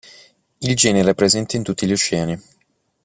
[0.61, 2.41] Il genere è presente in tutti gli oceani.